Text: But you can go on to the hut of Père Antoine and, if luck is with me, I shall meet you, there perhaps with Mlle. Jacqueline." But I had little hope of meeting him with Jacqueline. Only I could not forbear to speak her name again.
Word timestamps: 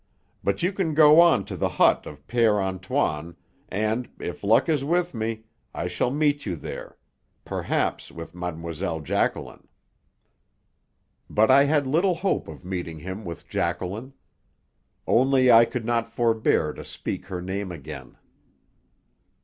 But 0.43 0.63
you 0.63 0.73
can 0.73 0.95
go 0.95 1.19
on 1.19 1.45
to 1.45 1.55
the 1.55 1.69
hut 1.69 2.07
of 2.07 2.25
Père 2.25 2.59
Antoine 2.59 3.35
and, 3.69 4.09
if 4.19 4.43
luck 4.43 4.67
is 4.67 4.83
with 4.83 5.13
me, 5.13 5.43
I 5.75 5.85
shall 5.85 6.09
meet 6.09 6.43
you, 6.43 6.55
there 6.55 6.97
perhaps 7.45 8.11
with 8.11 8.33
Mlle. 8.33 9.01
Jacqueline." 9.01 9.67
But 11.29 11.51
I 11.51 11.65
had 11.65 11.85
little 11.85 12.15
hope 12.15 12.47
of 12.47 12.65
meeting 12.65 12.97
him 12.97 13.23
with 13.23 13.47
Jacqueline. 13.47 14.13
Only 15.05 15.51
I 15.51 15.65
could 15.65 15.85
not 15.85 16.09
forbear 16.11 16.73
to 16.73 16.83
speak 16.83 17.27
her 17.27 17.39
name 17.39 17.71
again. 17.71 18.17